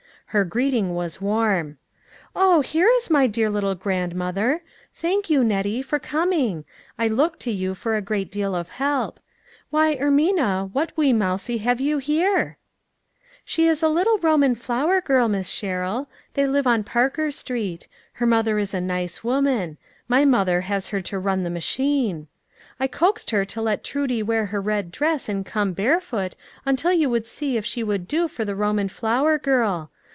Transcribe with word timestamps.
Her 0.33 0.45
greeting 0.45 0.95
was 0.95 1.19
warm." 1.19 1.77
Oh! 2.37 2.61
here 2.61 2.87
is 2.95 3.09
my 3.09 3.27
dear 3.27 3.49
little 3.49 3.75
grandmother. 3.75 4.61
Thank 4.95 5.29
you, 5.29 5.43
Nettie, 5.43 5.81
for 5.81 5.99
coming; 5.99 6.63
I 6.97 7.09
look 7.09 7.37
to 7.39 7.51
you 7.51 7.75
for 7.75 7.97
a 7.97 8.01
great 8.01 8.31
deal 8.31 8.55
of 8.55 8.69
help. 8.69 9.19
Why, 9.71 9.97
Ermina, 9.97 10.69
what 10.71 10.95
weemousie 10.95 11.59
have 11.59 11.81
you 11.81 11.97
here?" 11.97 12.55
THE 13.43 13.43
FLOWEB 13.43 13.43
PARTY. 13.43 13.43
315" 13.43 13.43
She 13.53 13.67
is 13.67 13.83
a 13.83 13.89
little 13.93 14.17
Roman 14.19 14.55
flower 14.55 15.01
girl, 15.01 15.27
Miss 15.27 15.49
Sher 15.49 15.81
rill; 15.81 16.07
they 16.35 16.47
live 16.47 16.65
on 16.65 16.85
Parker 16.85 17.29
street. 17.31 17.85
Her 18.13 18.25
mother 18.25 18.57
is 18.57 18.73
a 18.73 18.79
nice 18.79 19.25
woman; 19.25 19.77
my 20.07 20.23
mother 20.23 20.61
has 20.61 20.87
her 20.95 21.01
to 21.01 21.19
run 21.19 21.43
the 21.43 21.49
machine. 21.49 22.29
I 22.79 22.87
coaxed 22.87 23.31
her 23.31 23.43
to 23.43 23.61
let 23.61 23.83
Trudie 23.83 24.23
wear 24.23 24.45
her 24.45 24.61
red 24.61 24.93
dress 24.93 25.27
and 25.27 25.45
come 25.45 25.73
barefoot, 25.73 26.37
until 26.65 26.93
you 26.93 27.09
would 27.09 27.27
see 27.27 27.57
if 27.57 27.65
she 27.65 27.83
would 27.83 28.07
do 28.07 28.29
for 28.29 28.45
the 28.45 28.55
Roman 28.55 28.87
flower 28.87 29.37
girl. 29.37 29.91